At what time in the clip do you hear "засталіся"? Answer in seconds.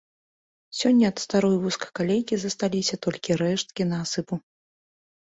2.43-2.95